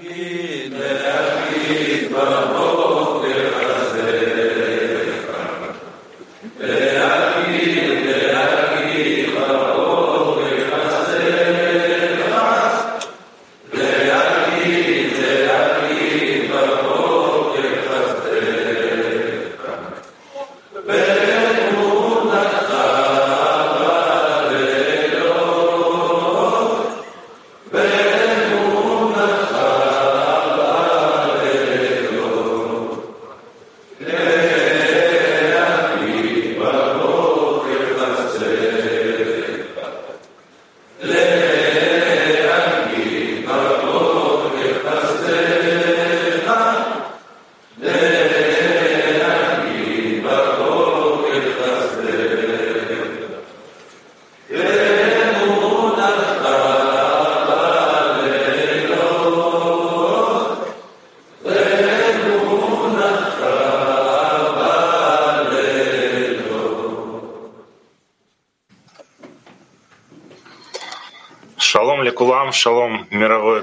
Gide 0.00 0.88
Aviva 1.04 2.71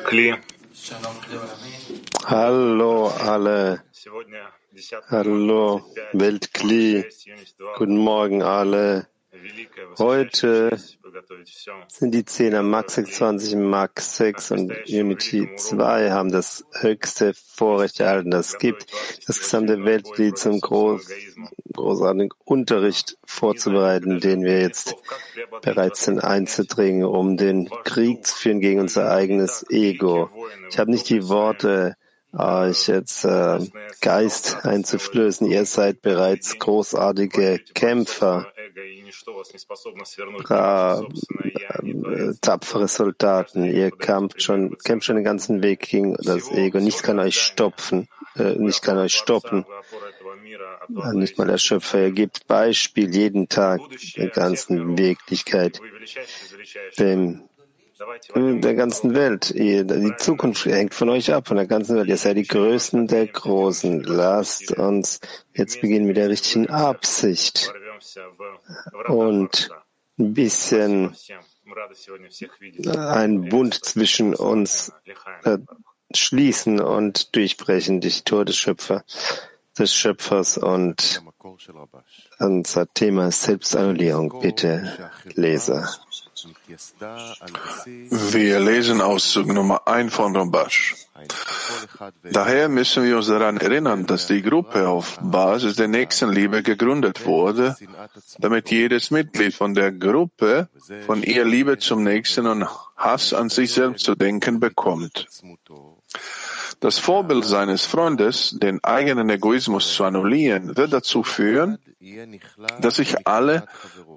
Kli. 0.10 0.34
Hallo 2.26 3.14
alle. 3.14 3.84
Hallo 5.12 5.94
Weltkli. 6.14 7.06
Guten 7.78 7.98
Morgen 7.98 8.42
alle. 8.42 9.08
Heute 9.98 10.78
sind 11.88 12.12
die 12.14 12.26
10 12.26 12.56
am 12.56 12.70
Max 12.70 12.96
26 12.96 13.54
im 13.54 13.70
Max 13.70 14.18
6 14.18 14.52
und 14.52 14.72
Unity 14.88 15.50
2 15.56 16.12
haben 16.12 16.32
das 16.32 16.66
höchste 16.72 17.34
Vorrecht 17.34 18.00
erhalten, 18.00 18.32
das 18.32 18.58
gibt, 18.58 18.88
das 19.28 19.40
gesamte 19.40 19.84
Weltglied 19.84 20.38
zum 20.38 20.60
groß, 20.60 21.08
großartigen 21.74 22.30
Unterricht 22.44 23.18
vorzubereiten, 23.24 24.20
den 24.20 24.44
wir 24.44 24.62
jetzt 24.62 24.96
bereits 25.62 26.06
sind 26.06 26.20
einzudringen, 26.20 27.06
um 27.06 27.38
den 27.38 27.70
Krieg 27.84 28.26
zu 28.26 28.36
führen 28.36 28.62
gegen 28.62 28.80
unser 28.80 29.12
eigenes 29.12 29.66
Ego. 29.70 30.30
Ich 30.72 30.80
habe 30.80 30.92
nicht 30.92 31.10
die 31.10 31.28
Worte, 31.28 31.96
euch 32.32 32.88
jetzt 32.88 33.26
äh, 33.26 33.60
Geist 34.02 34.64
einzuflößen. 34.64 35.48
Ihr 35.48 35.66
seid 35.66 36.02
bereits 36.02 36.60
großartige 36.60 37.60
Kämpfer, 37.74 38.48
bra 40.44 41.04
äh, 41.84 42.34
tapfere 42.42 42.88
Soldaten. 42.88 43.64
Ihr 43.66 43.92
kämpft 43.92 44.42
schon, 44.42 44.78
kämpft 44.78 45.06
schon 45.06 45.16
den 45.16 45.26
ganzen 45.26 45.62
Weg 45.64 45.82
gegen 45.82 46.16
das 46.16 46.52
Ego. 46.52 46.80
Nichts 46.80 47.04
kann 47.04 47.20
euch 47.20 47.40
stopfen, 47.40 48.08
äh, 48.36 48.56
nicht 48.56 48.82
kann 48.82 48.98
euch 48.98 49.16
stoppen. 49.16 49.66
Nicht 51.14 51.38
mal 51.38 51.48
der 51.48 51.58
Schöpfer. 51.58 52.00
Er 52.00 52.12
gibt 52.12 52.48
Beispiel 52.48 53.14
jeden 53.14 53.48
Tag 53.48 53.82
der 54.18 54.30
ganzen 54.30 54.98
Wirklichkeit, 54.98 55.80
dem 56.98 57.44
der 58.26 58.76
ganzen 58.76 59.14
Welt. 59.14 59.52
Ihr, 59.52 59.84
die 59.84 60.16
Zukunft 60.18 60.66
hängt 60.66 60.94
von 60.94 61.10
euch 61.10 61.34
ab, 61.34 61.50
von 61.50 61.58
der 61.58 61.68
ganzen 61.68 61.98
Welt. 61.98 62.08
Ihr 62.08 62.18
seid 62.18 62.38
die 62.38 62.48
Größten 62.48 63.08
der 63.08 63.28
Großen. 63.28 64.04
Lasst 64.04 64.72
uns 64.72 65.20
jetzt 65.54 65.82
beginnen 65.82 66.06
mit 66.06 66.16
der 66.16 66.30
richtigen 66.30 66.70
Absicht 66.70 67.74
und 69.08 69.70
ein 70.18 70.34
bisschen 70.34 71.16
einen 72.98 73.50
Bund 73.50 73.74
zwischen 73.74 74.36
uns 74.36 74.92
äh, 75.44 75.58
schließen 76.14 76.80
und 76.82 77.36
durchbrechen, 77.36 78.02
durch 78.02 78.24
Tor 78.24 78.46
des 78.46 78.58
Schöpfer, 78.58 79.04
des 79.78 79.94
Schöpfers 79.94 80.58
und 80.58 81.24
unser 82.40 82.94
Thema 82.94 83.28
ist 83.28 83.44
Selbstannullierung. 83.44 84.40
Bitte, 84.42 85.12
Leser. 85.36 85.90
Wir 88.10 88.60
lesen 88.60 89.02
Auszug 89.02 89.48
Nummer 89.48 89.88
1 89.88 90.14
von 90.14 90.36
Rambash. 90.36 90.96
Daher 92.24 92.70
müssen 92.70 93.04
wir 93.04 93.18
uns 93.18 93.28
daran 93.28 93.58
erinnern, 93.58 94.06
dass 94.06 94.28
die 94.28 94.42
Gruppe 94.42 94.88
auf 94.88 95.20
Basis 95.22 95.76
der 95.76 95.88
Nächstenliebe 95.88 96.64
gegründet 96.64 97.26
wurde, 97.26 97.76
damit 98.38 98.72
jedes 98.72 99.12
Mitglied 99.12 99.54
von 99.54 99.74
der 99.74 99.92
Gruppe 99.92 100.70
von 101.06 101.24
ihr 101.24 101.46
Liebe 101.46 101.78
zum 101.78 102.04
Nächsten 102.04 102.48
und 102.48 102.66
Hass 102.96 103.34
an 103.34 103.50
sich 103.50 103.74
selbst 103.74 104.06
zu 104.06 104.16
denken 104.16 104.60
bekommt. 104.60 105.28
Das 106.80 106.98
Vorbild 106.98 107.44
seines 107.44 107.86
Freundes, 107.86 108.56
den 108.58 108.82
eigenen 108.84 109.30
Egoismus 109.30 109.94
zu 109.94 110.06
annullieren, 110.06 110.78
wird 110.78 110.94
dazu 110.94 111.24
führen, 111.24 111.78
dass 112.80 112.96
sich 112.96 113.28
alle 113.28 113.68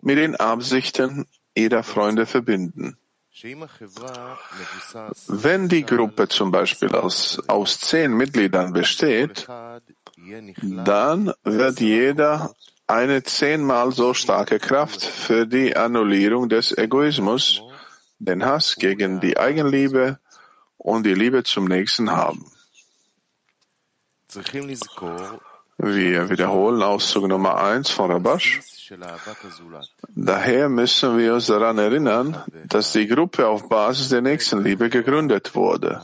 mit 0.00 0.18
den 0.18 0.36
Absichten 0.36 1.26
ihrer 1.54 1.82
Freunde 1.82 2.26
verbinden. 2.26 2.96
Wenn 5.26 5.68
die 5.68 5.84
Gruppe 5.84 6.28
zum 6.28 6.50
Beispiel 6.50 6.94
aus, 6.94 7.40
aus 7.48 7.80
zehn 7.80 8.12
Mitgliedern 8.12 8.72
besteht, 8.72 9.48
dann 10.84 11.32
wird 11.42 11.80
jeder 11.80 12.54
eine 12.86 13.22
zehnmal 13.22 13.92
so 13.92 14.12
starke 14.12 14.58
Kraft 14.58 15.02
für 15.02 15.46
die 15.46 15.74
Annullierung 15.74 16.48
des 16.50 16.76
Egoismus, 16.76 17.62
den 18.18 18.44
Hass 18.44 18.76
gegen 18.76 19.20
die 19.20 19.38
Eigenliebe 19.38 20.18
und 20.76 21.04
die 21.04 21.14
Liebe 21.14 21.42
zum 21.42 21.64
Nächsten 21.64 22.10
haben. 22.10 22.44
Wir 25.84 26.30
wiederholen 26.30 26.80
Auszug 26.80 27.26
Nummer 27.26 27.60
eins 27.60 27.90
von 27.90 28.12
Rabash. 28.12 28.60
Daher 30.14 30.68
müssen 30.68 31.18
wir 31.18 31.34
uns 31.34 31.46
daran 31.46 31.78
erinnern, 31.78 32.40
dass 32.68 32.92
die 32.92 33.08
Gruppe 33.08 33.48
auf 33.48 33.68
Basis 33.68 34.10
der 34.10 34.20
Nächstenliebe 34.20 34.90
gegründet 34.90 35.56
wurde, 35.56 36.00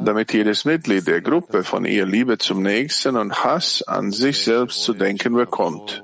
damit 0.00 0.32
jedes 0.32 0.64
Mitglied 0.64 1.06
der 1.06 1.20
Gruppe 1.20 1.62
von 1.62 1.84
ihr 1.84 2.06
Liebe 2.06 2.38
zum 2.38 2.60
Nächsten 2.62 3.16
und 3.16 3.44
Hass 3.44 3.82
an 3.82 4.10
sich 4.10 4.42
selbst 4.42 4.82
zu 4.82 4.94
denken 4.94 5.34
bekommt. 5.34 6.02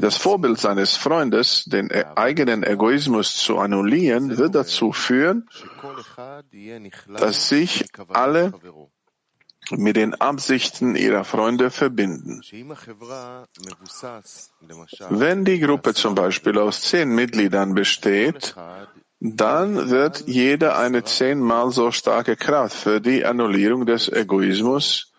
Das 0.00 0.16
Vorbild 0.16 0.58
seines 0.58 0.96
Freundes, 0.96 1.64
den 1.66 1.90
eigenen 1.90 2.62
Egoismus 2.62 3.36
zu 3.36 3.58
annullieren, 3.58 4.38
wird 4.38 4.54
dazu 4.54 4.92
führen, 4.92 5.46
dass 7.18 7.50
sich 7.50 7.84
alle 8.08 8.54
mit 9.71 9.97
den 9.97 10.15
Absichten 10.15 10.95
ihrer 10.95 11.23
Freunde 11.23 11.71
verbinden. 11.71 12.41
Wenn 15.09 15.45
die 15.45 15.59
Gruppe 15.59 15.93
zum 15.93 16.15
Beispiel 16.15 16.57
aus 16.57 16.81
zehn 16.81 17.09
Mitgliedern 17.09 17.73
besteht, 17.73 18.55
dann 19.19 19.89
wird 19.89 20.23
jeder 20.27 20.77
eine 20.77 21.03
zehnmal 21.03 21.71
so 21.71 21.91
starke 21.91 22.35
Kraft 22.35 22.75
für 22.77 23.01
die 23.01 23.25
Annullierung 23.25 23.85
des 23.85 24.09
Egoismus, 24.09 25.11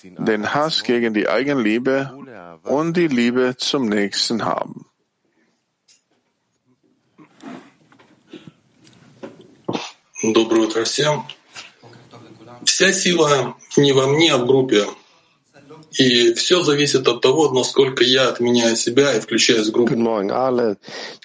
den 0.00 0.52
Hass 0.52 0.82
gegen 0.82 1.14
die 1.14 1.28
Eigenliebe 1.28 2.12
und 2.64 2.96
die 2.96 3.06
Liebe 3.06 3.56
zum 3.56 3.88
Nächsten 3.88 4.44
haben. 4.44 4.86
Доброе 10.22 10.62
утро 10.62 10.84
всем. 10.84 11.24
Вся 12.70 12.92
сила 12.92 13.56
не 13.76 13.92
во 13.92 14.06
мне, 14.06 14.32
а 14.32 14.38
в 14.38 14.46
группе. 14.46 14.86
И 15.98 16.34
все 16.34 16.62
зависит 16.62 17.08
от 17.08 17.20
того, 17.22 17.50
насколько 17.52 18.04
я 18.04 18.28
отменяю 18.28 18.76
себя 18.76 19.14
и 19.14 19.20
включаюсь 19.20 19.68
в 19.68 19.72
группу. 19.72 19.94
Guten 19.94 20.02
Morgen, 20.02 20.30
alle. 20.30 20.76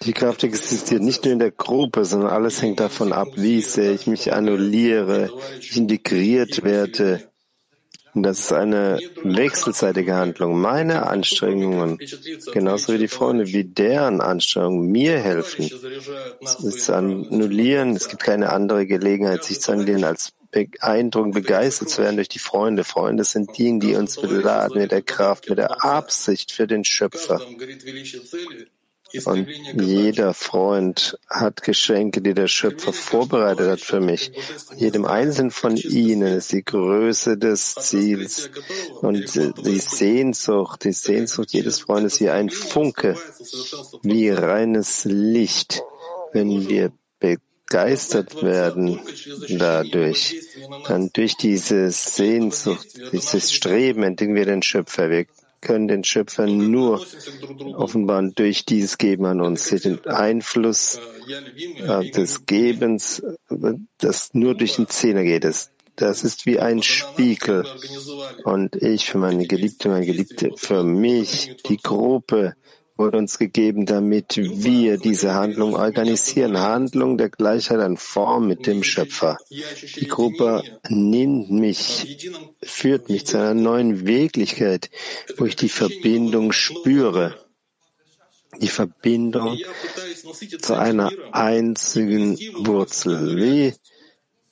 Die 0.03 0.13
Kraft 0.13 0.43
existiert 0.43 1.01
nicht 1.01 1.25
nur 1.25 1.33
in 1.33 1.39
der 1.39 1.51
Gruppe, 1.51 2.05
sondern 2.05 2.29
alles 2.29 2.61
hängt 2.61 2.79
davon 2.79 3.11
ab, 3.11 3.27
wie 3.35 3.61
sehr 3.61 3.91
ich 3.91 4.07
mich 4.07 4.31
annulliere, 4.31 5.29
ich 5.59 5.75
integriert 5.75 6.63
werde. 6.63 7.21
Und 8.13 8.23
das 8.23 8.39
ist 8.39 8.51
eine 8.51 8.99
wechselseitige 9.23 10.15
Handlung. 10.15 10.59
Meine 10.59 11.07
Anstrengungen, 11.07 11.97
genauso 12.53 12.93
wie 12.93 12.97
die 12.97 13.07
Freunde, 13.07 13.47
wie 13.47 13.63
deren 13.63 14.19
Anstrengungen 14.19 14.91
mir 14.91 15.17
helfen, 15.17 15.69
sich 16.41 16.81
zu 16.81 16.93
annullieren. 16.93 17.95
Es 17.95 18.09
gibt 18.09 18.23
keine 18.23 18.51
andere 18.51 18.85
Gelegenheit, 18.85 19.45
sich 19.45 19.61
zu 19.61 19.71
annullieren, 19.71 20.03
als 20.03 20.33
beeindrucken, 20.64 21.32
begeistert 21.32 21.90
zu 21.90 22.02
werden 22.02 22.16
durch 22.16 22.28
die 22.28 22.38
Freunde. 22.38 22.84
Freunde 22.84 23.24
sind 23.24 23.56
die, 23.56 23.78
die 23.78 23.94
uns 23.94 24.16
beladen 24.16 24.78
mit 24.80 24.92
der 24.92 25.02
Kraft, 25.02 25.48
mit 25.48 25.58
der 25.58 25.84
Absicht 25.84 26.52
für 26.52 26.66
den 26.66 26.84
Schöpfer. 26.84 27.40
Und 29.24 29.48
jeder 29.74 30.34
Freund 30.34 31.18
hat 31.28 31.62
Geschenke, 31.62 32.20
die 32.20 32.34
der 32.34 32.48
Schöpfer 32.48 32.92
vorbereitet 32.92 33.70
hat 33.70 33.80
für 33.80 34.00
mich. 34.00 34.32
Jedem 34.76 35.04
Einzelnen 35.04 35.52
von 35.52 35.76
ihnen 35.76 36.36
ist 36.36 36.52
die 36.52 36.64
Größe 36.64 37.38
des 37.38 37.74
Ziels 37.76 38.50
und 39.00 39.34
die 39.64 39.78
Sehnsucht, 39.78 40.84
die 40.84 40.92
Sehnsucht 40.92 41.52
jedes 41.52 41.80
Freundes 41.80 42.20
wie 42.20 42.30
ein 42.30 42.50
Funke, 42.50 43.16
wie 44.02 44.30
reines 44.30 45.04
Licht. 45.04 45.82
Wenn 46.32 46.68
wir 46.68 46.92
begeistert 47.68 48.42
werden 48.42 49.00
dadurch, 49.48 50.36
dann 50.86 51.10
durch 51.12 51.36
diese 51.36 51.90
Sehnsucht, 51.90 52.86
dieses 53.12 53.52
Streben 53.52 54.02
entdecken 54.02 54.34
wir 54.34 54.46
den 54.46 54.62
Schöpfer. 54.62 55.10
Wir 55.10 55.26
können 55.60 55.88
den 55.88 56.04
Schöpfer 56.04 56.46
nur 56.46 57.04
offenbaren 57.74 58.34
durch 58.34 58.64
dieses 58.66 58.98
Geben 58.98 59.24
an 59.24 59.40
uns, 59.40 59.68
den 59.68 60.04
Einfluss 60.06 61.00
äh, 61.28 62.10
des 62.10 62.46
Gebens, 62.46 63.22
das 63.98 64.32
nur 64.32 64.54
durch 64.54 64.76
den 64.76 64.88
Zehner 64.88 65.24
geht. 65.24 65.44
Das, 65.44 65.70
das 65.96 66.22
ist 66.22 66.46
wie 66.46 66.60
ein 66.60 66.82
Spiegel. 66.82 67.64
Und 68.44 68.76
ich 68.76 69.10
für 69.10 69.18
meine 69.18 69.46
Geliebte, 69.46 69.88
meine 69.88 70.06
Geliebte, 70.06 70.52
für 70.56 70.84
mich, 70.84 71.56
die 71.66 71.78
Gruppe, 71.78 72.54
wurde 72.96 73.18
uns 73.18 73.38
gegeben, 73.38 73.86
damit 73.86 74.36
wir 74.36 74.98
diese 74.98 75.34
Handlung 75.34 75.74
organisieren. 75.74 76.58
Handlung 76.58 77.18
der 77.18 77.28
Gleichheit 77.28 77.80
an 77.80 77.96
Form 77.96 78.48
mit 78.48 78.66
dem 78.66 78.82
Schöpfer. 78.82 79.38
Die 79.50 80.08
Gruppe 80.08 80.62
nimmt 80.88 81.50
mich, 81.50 82.28
führt 82.62 83.08
mich 83.08 83.26
zu 83.26 83.38
einer 83.38 83.54
neuen 83.54 84.06
Wirklichkeit, 84.06 84.90
wo 85.36 85.44
ich 85.44 85.56
die 85.56 85.68
Verbindung 85.68 86.52
spüre. 86.52 87.34
Die 88.60 88.68
Verbindung 88.68 89.58
zu 90.60 90.74
einer 90.74 91.10
einzigen 91.32 92.38
Wurzel, 92.66 93.36
wie 93.36 93.74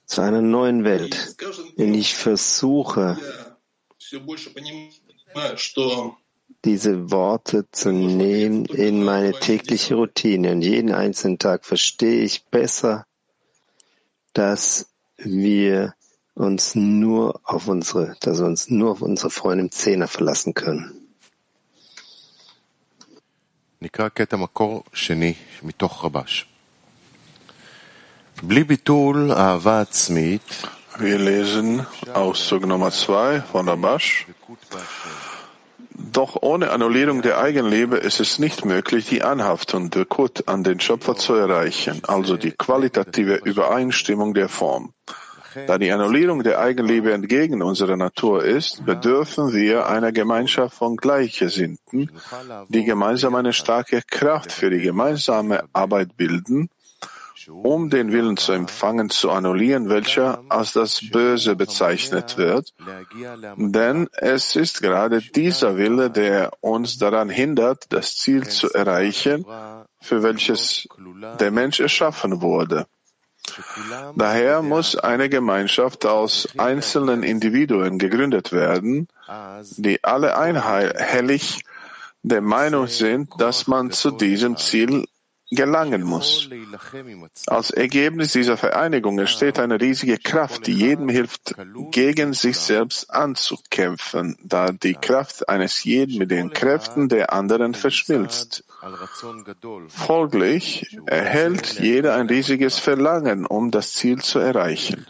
zu 0.04 0.20
einer 0.20 0.42
neuen 0.42 0.84
Welt. 0.84 1.36
Wenn 1.76 1.94
ich 1.94 2.14
versuche, 2.14 3.18
diese 6.64 7.10
Worte 7.10 7.66
zu 7.70 7.92
nehmen 7.92 8.64
in 8.64 9.04
meine 9.04 9.32
tägliche 9.32 9.96
Routine. 9.96 10.52
Und 10.52 10.62
jeden 10.62 10.92
einzelnen 10.92 11.38
Tag 11.38 11.64
verstehe 11.64 12.22
ich 12.22 12.46
besser, 12.46 13.04
dass 14.32 14.86
wir 15.18 15.94
uns 16.34 16.74
nur 16.74 17.40
auf 17.44 17.68
unsere, 17.68 18.16
dass 18.20 18.38
wir 18.38 18.46
uns 18.46 18.70
nur 18.70 18.92
auf 18.92 19.02
unsere 19.02 19.30
Freunde 19.30 19.64
im 19.64 19.70
Zehner 19.70 20.08
verlassen 20.08 20.54
können. 20.54 21.00
Wir 30.98 31.18
lesen 31.18 31.86
Auszug 32.14 32.66
Nummer 32.66 32.90
zwei 32.90 33.40
von 33.42 33.68
Rabash. 33.68 34.26
Doch 36.14 36.36
ohne 36.42 36.70
Annullierung 36.70 37.22
der 37.22 37.38
Eigenliebe 37.38 37.96
ist 37.96 38.20
es 38.20 38.38
nicht 38.38 38.64
möglich, 38.64 39.06
die 39.08 39.24
Anhaftung 39.24 39.90
der 39.90 40.04
Kut 40.04 40.46
an 40.46 40.62
den 40.62 40.78
Schöpfer 40.78 41.16
zu 41.16 41.34
erreichen, 41.34 42.02
also 42.06 42.36
die 42.36 42.52
qualitative 42.52 43.40
Übereinstimmung 43.44 44.32
der 44.32 44.48
Form. 44.48 44.92
Da 45.66 45.76
die 45.76 45.90
Annullierung 45.90 46.44
der 46.44 46.60
Eigenliebe 46.60 47.12
entgegen 47.12 47.62
unserer 47.62 47.96
Natur 47.96 48.44
ist, 48.44 48.86
bedürfen 48.86 49.52
wir 49.52 49.88
einer 49.88 50.12
Gemeinschaft 50.12 50.76
von 50.76 50.96
Gleichgesinnten, 50.96 52.10
die 52.68 52.84
gemeinsam 52.84 53.34
eine 53.34 53.52
starke 53.52 54.00
Kraft 54.08 54.52
für 54.52 54.70
die 54.70 54.82
gemeinsame 54.82 55.64
Arbeit 55.72 56.16
bilden 56.16 56.70
um 57.48 57.90
den 57.90 58.12
Willen 58.12 58.36
zu 58.36 58.52
empfangen, 58.52 59.10
zu 59.10 59.30
annullieren, 59.30 59.88
welcher 59.88 60.42
als 60.48 60.72
das 60.72 61.00
Böse 61.10 61.56
bezeichnet 61.56 62.36
wird. 62.36 62.72
Denn 63.56 64.08
es 64.12 64.56
ist 64.56 64.82
gerade 64.82 65.20
dieser 65.20 65.76
Wille, 65.76 66.10
der 66.10 66.52
uns 66.60 66.98
daran 66.98 67.28
hindert, 67.28 67.86
das 67.90 68.16
Ziel 68.16 68.48
zu 68.48 68.72
erreichen, 68.72 69.44
für 70.00 70.22
welches 70.22 70.88
der 71.40 71.50
Mensch 71.50 71.80
erschaffen 71.80 72.40
wurde. 72.40 72.86
Daher 74.16 74.62
muss 74.62 74.96
eine 74.96 75.28
Gemeinschaft 75.28 76.06
aus 76.06 76.48
einzelnen 76.56 77.22
Individuen 77.22 77.98
gegründet 77.98 78.52
werden, 78.52 79.08
die 79.76 80.02
alle 80.02 80.36
einhellig 80.38 81.62
der 82.22 82.40
Meinung 82.40 82.86
sind, 82.86 83.30
dass 83.38 83.66
man 83.66 83.90
zu 83.90 84.10
diesem 84.10 84.56
Ziel 84.56 85.04
gelangen 85.54 86.02
muss. 86.02 86.48
Als 87.46 87.70
Ergebnis 87.70 88.32
dieser 88.32 88.56
Vereinigung 88.56 89.18
entsteht 89.18 89.58
eine 89.58 89.80
riesige 89.80 90.18
Kraft, 90.18 90.66
die 90.66 90.74
jedem 90.74 91.08
hilft, 91.08 91.54
gegen 91.90 92.32
sich 92.32 92.58
selbst 92.58 93.10
anzukämpfen, 93.10 94.36
da 94.42 94.72
die 94.72 94.94
Kraft 94.94 95.48
eines 95.48 95.84
jeden 95.84 96.18
mit 96.18 96.30
den 96.30 96.52
Kräften 96.52 97.08
der 97.08 97.32
anderen 97.32 97.74
verschmilzt. 97.74 98.64
Folglich 99.88 100.98
erhält 101.06 101.80
jeder 101.80 102.14
ein 102.16 102.28
riesiges 102.28 102.78
Verlangen, 102.78 103.46
um 103.46 103.70
das 103.70 103.92
Ziel 103.92 104.20
zu 104.20 104.38
erreichen. 104.38 105.06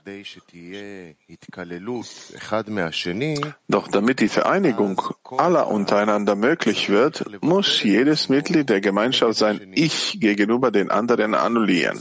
Doch 3.69 3.89
damit 3.89 4.21
die 4.21 4.29
Vereinigung 4.29 5.03
aller 5.39 5.69
untereinander 5.69 6.37
möglich 6.37 6.89
wird, 6.89 7.43
muss 7.43 7.83
jedes 7.83 8.29
Mitglied 8.29 8.69
der 8.69 8.81
Gemeinschaft 8.81 9.39
sein 9.39 9.73
Ich 9.75 10.21
gegenüber 10.21 10.71
den 10.71 10.91
anderen 10.91 11.35
annullieren. 11.35 11.99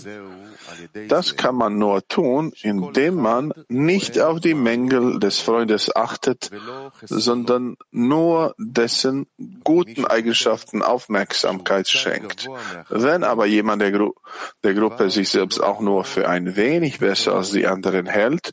Das 1.07 1.35
kann 1.35 1.55
man 1.55 1.77
nur 1.77 2.07
tun, 2.07 2.53
indem 2.61 3.15
man 3.15 3.53
nicht 3.67 4.19
auf 4.19 4.39
die 4.39 4.53
Mängel 4.53 5.19
des 5.19 5.39
Freundes 5.39 5.95
achtet, 5.95 6.51
sondern 7.03 7.77
nur 7.91 8.53
dessen 8.57 9.27
guten 9.63 10.05
Eigenschaften 10.05 10.83
Aufmerksamkeit 10.83 11.87
schenkt. 11.87 12.47
Wenn 12.89 13.23
aber 13.23 13.45
jemand 13.45 13.81
der, 13.81 13.91
Gru 13.91 14.13
der 14.63 14.73
Gruppe 14.73 15.09
sich 15.09 15.29
selbst 15.29 15.59
auch 15.59 15.79
nur 15.79 16.03
für 16.03 16.29
ein 16.29 16.55
wenig 16.55 16.99
besser 16.99 17.35
als 17.35 17.51
die 17.51 17.65
anderen 17.65 18.05
hält, 18.05 18.51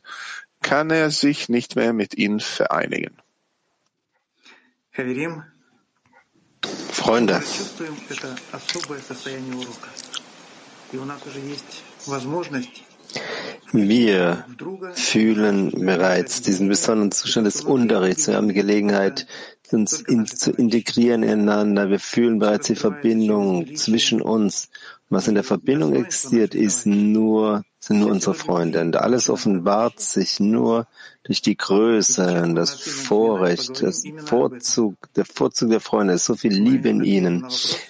kann 0.61 0.89
er 0.89 1.11
sich 1.11 1.49
nicht 1.49 1.75
mehr 1.75 1.93
mit 1.93 2.15
ihnen 2.17 2.39
vereinigen. 2.39 3.17
Freunde, 6.91 7.41
wir 13.73 14.45
fühlen 14.93 15.71
bereits 15.71 16.41
diesen 16.41 16.67
besonderen 16.67 17.11
Zustand 17.11 17.47
des 17.47 17.61
Unterrichts. 17.61 18.27
Wir 18.27 18.35
haben 18.35 18.49
die 18.49 18.53
Gelegenheit, 18.53 19.27
uns 19.71 20.01
in, 20.01 20.25
zu 20.25 20.51
integrieren 20.51 21.23
ineinander. 21.23 21.89
Wir 21.89 21.99
fühlen 21.99 22.39
bereits 22.39 22.67
die 22.67 22.75
Verbindung 22.75 23.75
zwischen 23.75 24.21
uns. 24.21 24.69
Was 25.09 25.27
in 25.27 25.35
der 25.35 25.43
Verbindung 25.43 25.95
existiert, 25.95 26.55
ist 26.55 26.85
nur, 26.85 27.63
sind 27.83 27.99
nur 27.99 28.11
unsere 28.11 28.35
Freunde. 28.35 28.79
Und 28.79 28.95
alles 28.95 29.27
offenbart 29.29 29.99
sich 29.99 30.39
nur 30.39 30.85
durch 31.23 31.41
die 31.41 31.57
Größe 31.57 32.51
das 32.55 32.73
Vorrecht, 32.79 33.81
das 33.81 34.03
Vorzug, 34.25 34.95
der 35.15 35.25
Vorzug 35.25 35.69
der 35.69 35.79
Freunde 35.79 36.13
ist 36.13 36.25
so 36.25 36.35
viel 36.35 36.53
Liebe 36.53 36.89
in 36.89 37.03
ihnen. 37.03 37.45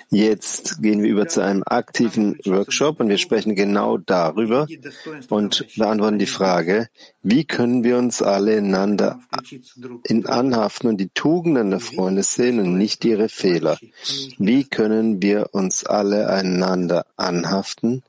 Jetzt 0.10 0.82
gehen 0.82 1.02
wir 1.02 1.10
über 1.10 1.28
zu 1.28 1.42
einem 1.42 1.64
aktiven 1.66 2.38
Workshop 2.46 3.02
und 3.02 3.10
wir 3.10 3.18
sprechen 3.18 3.56
genau 3.56 3.98
darüber 3.98 4.68
und 5.30 5.68
beantworten 5.78 6.20
die 6.20 6.26
Frage, 6.26 6.88
wie 7.22 7.44
können 7.44 7.84
wir 7.84 7.98
uns 7.98 8.22
alle 8.22 8.58
einander 8.58 9.20
in 10.04 10.26
anhaften 10.26 10.90
und 10.90 10.98
die 10.98 11.10
Tugenden 11.10 11.70
der 11.70 11.80
Freunde 11.80 12.24
sehen 12.24 12.60
und 12.60 12.78
nicht 12.78 13.04
ihre 13.04 13.28
Fehler? 13.28 13.78
Wie 14.38 14.64
können 14.64 15.22
wir 15.22 15.50
uns 15.54 15.86
alle 15.86 16.30
einander 16.30 17.06
anhaften? 17.18 18.04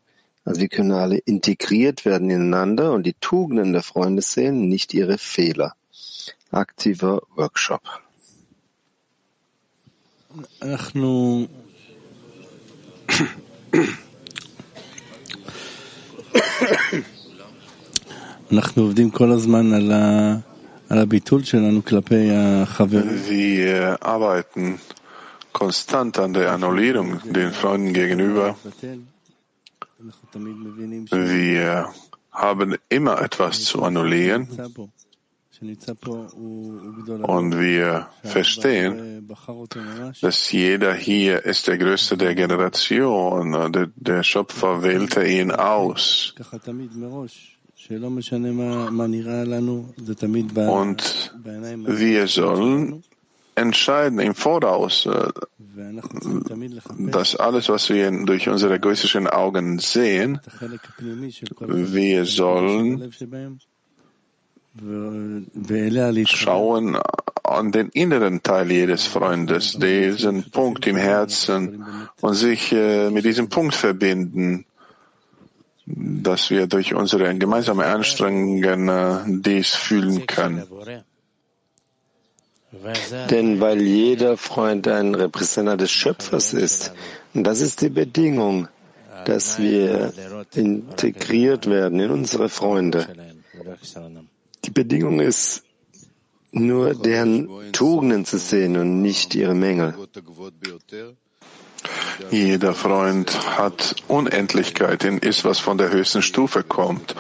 Also 0.45 0.61
wir 0.61 0.69
können 0.69 0.91
alle 0.93 1.17
integriert 1.17 2.05
werden 2.05 2.29
ineinander 2.29 2.93
und 2.93 3.03
die 3.03 3.15
Tugenden 3.19 3.73
der 3.73 3.83
Freunde 3.83 4.21
sehen, 4.21 4.69
nicht 4.69 4.93
ihre 4.93 5.17
Fehler. 5.17 5.73
Aktiver 6.51 7.21
Workshop. 7.35 7.81
אנחנו 10.61 11.45
אנחנו 18.51 18.81
עובדים 18.83 19.11
כל 19.11 19.31
הזמן 19.31 19.73
על, 19.73 19.91
ה, 19.91 20.35
על 20.89 20.97
הביטול 20.99 21.43
שלנו 21.43 21.85
כלפי 21.85 22.29
החברים. 22.31 23.07
Wir 23.29 23.97
arbeiten 24.01 24.79
konstant 25.53 26.19
an 26.19 26.33
der 26.33 26.51
Annullierung 26.51 27.19
den 27.25 27.51
Freunden 27.51 27.93
gegenüber. 27.93 28.55
Wir 29.98 31.92
haben 32.32 32.76
immer 32.88 33.20
etwas 33.20 33.64
zu 33.64 33.82
annullieren 33.82 34.48
und 37.22 37.58
wir 37.58 38.08
verstehen, 38.24 39.28
dass 40.20 40.50
jeder 40.50 40.94
hier 40.94 41.44
ist 41.44 41.68
der 41.68 41.78
Größte 41.78 42.16
der 42.16 42.34
Generation. 42.34 43.72
Der, 43.72 43.88
der 43.94 44.22
Schöpfer 44.24 44.82
wählte 44.82 45.24
ihn 45.24 45.52
aus. 45.52 46.34
Und 50.66 51.34
wir 51.86 52.26
sollen 52.26 53.04
entscheiden 53.54 54.18
im 54.18 54.34
Voraus, 54.34 55.06
äh, 55.06 55.28
dass 56.98 57.36
alles, 57.36 57.68
was 57.68 57.88
wir 57.88 58.10
durch 58.24 58.48
unsere 58.48 58.74
egoistischen 58.74 59.26
Augen 59.26 59.78
sehen, 59.78 60.40
wir 61.58 62.24
sollen 62.24 63.12
schauen 66.26 66.98
an 67.44 67.72
den 67.72 67.88
inneren 67.90 68.42
Teil 68.42 68.70
jedes 68.70 69.06
Freundes, 69.06 69.78
diesen 69.78 70.50
Punkt 70.50 70.86
im 70.86 70.96
Herzen 70.96 71.84
und 72.20 72.34
sich 72.34 72.72
äh, 72.72 73.10
mit 73.10 73.24
diesem 73.24 73.48
Punkt 73.48 73.74
verbinden, 73.74 74.64
dass 75.84 76.50
wir 76.50 76.66
durch 76.66 76.94
unsere 76.94 77.36
gemeinsame 77.36 77.84
Anstrengungen 77.84 78.88
äh, 78.88 79.18
dies 79.26 79.74
fühlen 79.74 80.26
können. 80.26 80.62
Denn 83.30 83.60
weil 83.60 83.82
jeder 83.82 84.36
Freund 84.36 84.88
ein 84.88 85.14
Repräsentant 85.14 85.80
des 85.80 85.90
Schöpfers 85.90 86.54
ist, 86.54 86.92
und 87.34 87.44
das 87.44 87.60
ist 87.60 87.82
die 87.82 87.90
Bedingung, 87.90 88.68
dass 89.26 89.58
wir 89.58 90.12
integriert 90.54 91.66
werden 91.68 92.00
in 92.00 92.10
unsere 92.10 92.48
Freunde. 92.48 93.06
Die 94.64 94.70
Bedingung 94.70 95.20
ist, 95.20 95.64
nur 96.52 96.94
deren 96.94 97.48
Tugenden 97.72 98.24
zu 98.24 98.38
sehen 98.38 98.76
und 98.76 99.02
nicht 99.02 99.34
ihre 99.34 99.54
Mängel. 99.54 99.94
Jeder 102.30 102.74
Freund 102.74 103.58
hat 103.58 103.96
Unendlichkeit 104.08 105.04
in 105.04 105.18
ist, 105.18 105.44
was 105.44 105.58
von 105.58 105.78
der 105.78 105.90
höchsten 105.90 106.22
Stufe 106.22 106.62
kommt. 106.62 107.14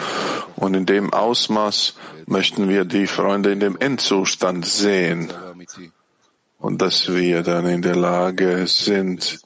Und 0.56 0.74
in 0.74 0.86
dem 0.86 1.12
Ausmaß 1.12 1.94
möchten 2.26 2.68
wir 2.68 2.84
die 2.84 3.06
Freunde 3.06 3.52
in 3.52 3.60
dem 3.60 3.76
Endzustand 3.78 4.66
sehen. 4.66 5.32
Und 6.58 6.80
dass 6.80 7.12
wir 7.12 7.42
dann 7.42 7.66
in 7.66 7.82
der 7.82 7.96
Lage 7.96 8.66
sind, 8.68 9.40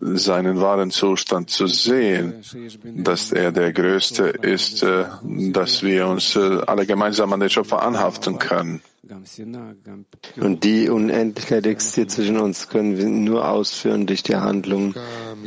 seinen 0.00 0.60
wahren 0.60 0.90
Zustand 0.90 1.50
zu 1.50 1.66
sehen, 1.66 2.44
dass 2.84 3.32
er 3.32 3.52
der 3.52 3.72
Größte 3.72 4.28
ist, 4.28 4.82
äh, 4.82 5.06
dass 5.24 5.82
wir 5.82 6.06
uns 6.06 6.36
äh, 6.36 6.60
alle 6.66 6.86
gemeinsam 6.86 7.32
an 7.32 7.40
den 7.40 7.50
Schöpfer 7.50 7.82
anhaften 7.82 8.38
können. 8.38 8.80
Und 10.40 10.64
die 10.64 10.88
Unendlichkeit 10.88 11.66
existiert 11.66 12.10
zwischen 12.10 12.38
uns, 12.38 12.68
können 12.68 12.98
wir 12.98 13.06
nur 13.06 13.48
ausführen 13.48 14.06
durch 14.06 14.22
die 14.22 14.36
Handlung 14.36 14.94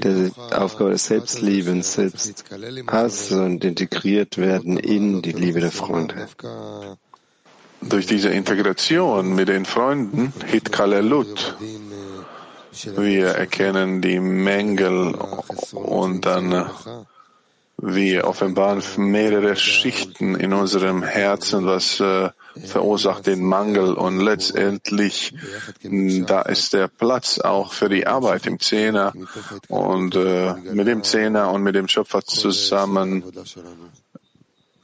der 0.04 0.32
Aufgabe 0.58 0.92
des 0.92 1.06
Selbstliebens, 1.06 1.94
Selbsthass 1.94 3.32
und 3.32 3.64
integriert 3.64 4.38
werden 4.38 4.78
in 4.78 5.22
die 5.22 5.34
Liebe 5.34 5.60
der 5.60 5.72
Freunde. 5.72 6.28
Durch 7.82 8.06
diese 8.06 8.30
Integration 8.30 9.36
mit 9.36 9.48
den 9.48 9.66
Freunden, 9.66 10.34
Hitkalelut, 10.46 11.58
wir 12.96 13.28
erkennen 13.28 14.02
die 14.02 14.20
Mängel 14.20 15.16
und 15.74 16.26
dann 16.26 16.68
wir 17.82 18.28
offenbaren 18.28 18.82
mehrere 18.98 19.56
Schichten 19.56 20.36
in 20.36 20.54
unserem 20.54 21.02
Herzen, 21.04 21.66
was 21.66 22.00
äh, 22.00 22.30
verursacht 22.66 23.26
den 23.26 23.44
Mangel. 23.44 23.94
Und 23.94 24.20
letztendlich 24.20 25.34
da 25.82 26.42
ist 26.44 26.74
der 26.74 26.88
Platz 26.88 27.40
auch 27.40 27.74
für 27.74 27.90
die 27.90 28.06
Arbeit 28.06 28.46
im 28.46 28.60
Zehner. 28.60 29.14
Und 29.68 30.16
äh, 30.16 30.54
mit 30.72 30.88
dem 30.88 31.04
Zehner 31.04 31.52
und 31.52 31.64
mit 31.64 31.76
dem 31.76 31.88
Schöpfer 31.88 32.24
zusammen 32.24 33.24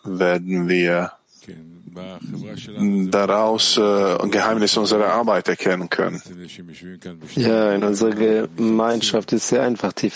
werden 0.04 0.68
wir 0.68 1.12
daraus 3.12 3.78
äh, 3.78 4.18
Geheimnis 4.30 4.78
unserer 4.78 5.08
Arbeit 5.14 5.48
erkennen 5.48 5.90
können. 5.90 6.22
Ja, 7.36 7.74
in 7.74 7.84
unserer 7.84 8.12
Gemeinschaft 8.12 9.34
ist 9.34 9.48
sehr 9.48 9.64
einfach. 9.64 9.94
Die 9.94 10.12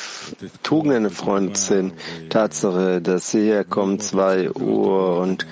Tugenden 0.64 1.10
Freund 1.10 1.58
sind 1.58 1.94
Tatsache, 2.30 3.02
dass 3.02 3.32
sie 3.32 3.44
herkommen, 3.44 4.00
zwei 4.00 4.52
Uhr 4.52 5.20
und 5.20 5.46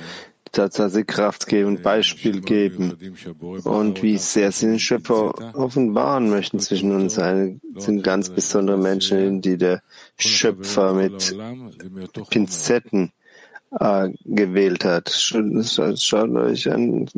Tatsache 0.52 0.90
sie 0.90 1.04
Kraft 1.04 1.48
geben, 1.48 1.82
Beispiel 1.82 2.42
geben 2.42 2.98
und 3.64 4.02
wie 4.02 4.18
sehr 4.18 4.52
sie 4.52 4.66
den 4.66 4.80
Schöpfer 4.80 5.56
offenbaren 5.56 6.30
möchten 6.30 6.60
zwischen 6.60 6.92
uns. 6.92 7.20
Eine, 7.20 7.60
sind 7.78 8.04
ganz 8.04 8.30
besondere 8.30 8.78
Menschen, 8.78 9.42
die 9.42 9.58
der 9.58 9.82
Schöpfer 10.18 10.94
mit 10.94 11.38
Pinzetten 12.30 13.12
äh, 13.78 14.10
gewählt 14.26 14.86
hat. 14.86 15.10
Schaut 15.10 16.30
euch 16.32 16.72
an, 16.72 17.10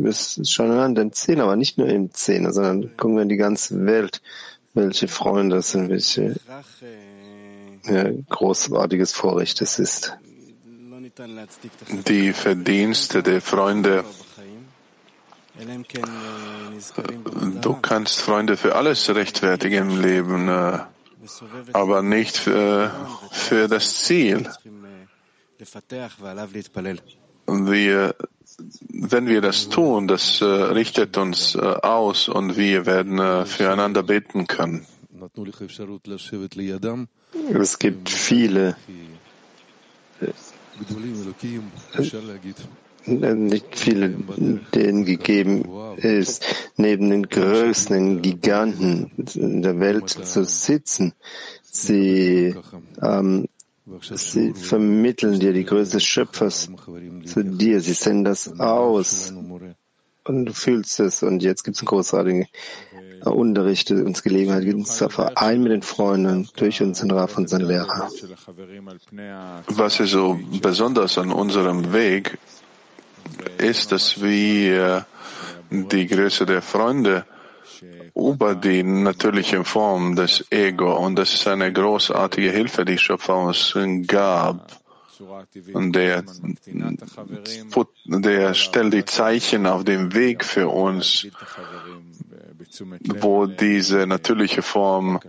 schauen 0.43 0.71
an 0.71 0.95
den 0.95 1.13
Zehner, 1.13 1.43
aber 1.43 1.55
nicht 1.55 1.77
nur 1.77 1.87
im 1.87 2.13
Zehner, 2.13 2.51
sondern 2.53 2.95
gucken 2.97 3.15
wir 3.15 3.23
in 3.23 3.29
die 3.29 3.37
ganze 3.37 3.85
Welt, 3.85 4.21
welche 4.73 5.07
Freunde 5.07 5.57
das 5.57 5.71
sind, 5.71 5.89
welche 5.89 6.35
ja, 7.85 8.09
großartiges 8.29 9.11
Vorrecht 9.11 9.61
es 9.61 9.79
ist. 9.79 10.17
Die 12.07 12.33
Verdienste 12.33 13.21
der 13.21 13.41
Freunde 13.41 14.03
Du 17.61 17.73
kannst 17.75 18.21
Freunde 18.21 18.57
für 18.57 18.75
alles 18.75 19.13
rechtfertigen 19.13 19.91
im 19.91 20.01
Leben, 20.01 20.47
äh, 20.47 20.79
aber 21.73 22.01
nicht 22.01 22.37
für, 22.37 22.91
für 23.31 23.67
das 23.67 24.03
Ziel. 24.03 24.49
Wir, 27.47 28.15
wenn 28.89 29.27
wir 29.27 29.41
das 29.41 29.69
tun, 29.69 30.07
das 30.07 30.41
äh, 30.41 30.45
richtet 30.45 31.17
uns 31.17 31.55
äh, 31.55 31.59
aus 31.59 32.29
und 32.29 32.57
wir 32.57 32.85
werden 32.85 33.19
äh, 33.19 33.45
füreinander 33.45 34.01
beten 34.01 34.47
können. 34.47 34.85
Es 37.53 37.77
gibt 37.77 38.09
viele, 38.09 38.75
nicht 43.05 43.65
viele, 43.71 44.09
denen 44.73 45.05
gegeben 45.05 45.65
ist, 45.97 46.45
neben 46.77 47.09
den 47.09 47.29
größten 47.29 48.21
Giganten 48.21 49.11
der 49.61 49.79
Welt 49.79 50.09
zu 50.09 50.43
sitzen. 50.43 51.13
Sie 51.61 52.55
ähm, 53.01 53.47
Sie 53.85 54.53
vermitteln 54.53 55.39
dir 55.39 55.53
die 55.53 55.65
Größe 55.65 55.93
des 55.93 56.03
Schöpfers 56.03 56.69
zu 57.25 57.43
dir. 57.43 57.81
Sie 57.81 57.93
senden 57.93 58.25
das 58.25 58.59
aus. 58.59 59.33
Und 60.23 60.45
du 60.45 60.53
fühlst 60.53 60.99
es. 60.99 61.23
Und 61.23 61.41
jetzt 61.41 61.63
gibt 61.63 61.77
es 61.77 61.85
großartige 61.85 62.47
Unterricht, 63.25 63.91
uns 63.91 64.23
Gelegenheit 64.23 64.63
gibt, 64.63 64.75
uns 64.75 64.97
Verein 64.97 65.63
mit 65.63 65.71
den 65.71 65.81
Freunden 65.81 66.47
durch 66.55 66.81
unseren 66.81 67.11
Raff 67.11 67.37
und 67.37 67.49
seinen 67.49 67.67
Lehrer. 67.67 68.09
Was 69.67 69.99
ist 69.99 70.11
so 70.11 70.39
besonders 70.61 71.17
an 71.17 71.31
unserem 71.31 71.93
Weg 71.93 72.37
ist, 73.57 73.91
dass 73.91 74.21
wir 74.21 75.05
die 75.69 76.07
Größe 76.07 76.45
der 76.45 76.61
Freunde 76.61 77.25
über 78.15 78.55
die 78.55 78.83
natürliche 78.83 79.63
Form 79.63 80.15
des 80.15 80.45
Ego. 80.49 80.95
Und 80.97 81.15
das 81.15 81.33
ist 81.33 81.47
eine 81.47 81.71
großartige 81.71 82.51
Hilfe, 82.51 82.85
die 82.85 82.97
Schöpfer 82.97 83.37
uns 83.37 83.75
gab. 84.07 84.81
Und 85.73 85.93
der, 85.93 86.23
der 88.05 88.53
stellt 88.53 88.93
die 88.93 89.05
Zeichen 89.05 89.67
auf 89.67 89.83
dem 89.83 90.13
Weg 90.13 90.43
für 90.43 90.67
uns, 90.67 91.27
wo 93.19 93.45
diese 93.45 94.07
natürliche 94.07 94.61
Form 94.61 95.19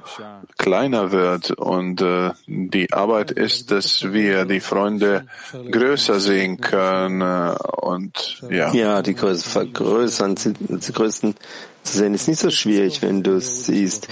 kleiner 0.57 1.13
wird. 1.13 1.51
Und 1.51 2.01
äh, 2.01 2.31
die 2.47 2.93
Arbeit 2.93 3.33
ist, 3.33 3.71
dass 3.71 4.13
wir 4.13 4.45
die 4.45 4.61
Freunde 4.61 5.27
größer 5.71 6.21
sehen 6.21 6.61
können. 6.61 7.57
Und 7.83 8.43
ja. 8.49 8.73
Ja, 8.73 9.03
die 9.03 9.15
Größe 9.15 9.49
vergrößern, 9.49 10.37
die 10.37 10.93
größten 10.93 11.35
zu 11.84 11.98
sehen 11.98 12.14
ist 12.14 12.28
nicht 12.28 12.40
so 12.40 12.50
schwierig, 12.50 13.02
wenn 13.02 13.24
du 13.24 13.40
siehst, 13.40 14.08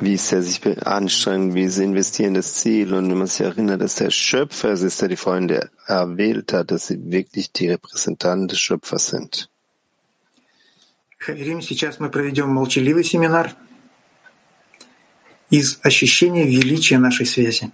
wie 0.00 0.16
sehr 0.16 0.42
sich 0.42 0.60
anstrengen, 0.86 1.54
wie 1.54 1.68
sie 1.68 1.84
investieren 1.84 2.34
das 2.34 2.54
Ziel 2.54 2.94
und 2.94 3.10
wenn 3.10 3.18
man 3.18 3.26
sich 3.26 3.40
erinnert, 3.40 3.80
dass 3.80 3.96
der 3.96 4.10
Schöpfer 4.10 4.70
es 4.70 4.82
ist, 4.82 5.02
der 5.02 5.08
die 5.08 5.16
Freunde 5.16 5.70
erwählt 5.86 6.52
hat, 6.52 6.70
dass 6.70 6.86
sie 6.88 7.10
wirklich 7.10 7.52
die 7.52 7.68
Repräsentanten 7.68 8.48
des 8.48 8.60
Schöpfers 8.60 9.08
sind. 9.08 9.48
Хаверим, 11.18 11.60
сейчас 11.60 11.98
мы 11.98 12.08
проведем 12.10 12.50
молчаливый 12.50 13.02
семинар 13.02 13.56
из 15.50 15.80
ощущения 15.82 16.46
величия 16.46 16.98
нашей 16.98 17.26
связи. 17.26 17.72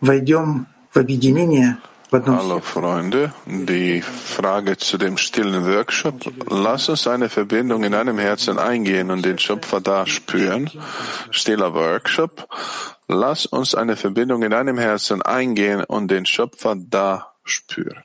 Войдем 0.00 0.66
в 0.90 0.98
объединение 0.98 1.78
Hallo 2.13 2.59
Freunde, 2.59 3.31
die 3.45 4.01
Frage 4.01 4.75
zu 4.75 4.97
dem 4.97 5.15
stillen 5.15 5.65
Workshop. 5.65 6.15
Lass 6.49 6.89
uns 6.89 7.07
eine 7.07 7.29
Verbindung 7.29 7.85
in 7.85 7.93
einem 7.93 8.17
Herzen 8.17 8.59
eingehen 8.59 9.11
und 9.11 9.23
den 9.23 9.39
Schöpfer 9.39 9.79
da 9.79 10.05
spüren. 10.05 10.69
Stiller 11.29 11.73
Workshop. 11.73 12.49
Lass 13.07 13.45
uns 13.45 13.75
eine 13.75 13.95
Verbindung 13.95 14.43
in 14.43 14.53
einem 14.53 14.77
Herzen 14.77 15.21
eingehen 15.21 15.85
und 15.85 16.11
den 16.11 16.25
Schöpfer 16.25 16.75
da 16.75 17.33
spüren. 17.45 18.03